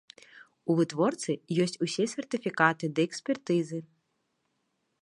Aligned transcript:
У 0.69 0.75
вытворцы 0.79 1.31
ёсць 1.65 1.77
усе 1.87 2.03
сертыфікаты 2.15 2.85
ды 2.97 3.01
экспертызы. 3.09 3.79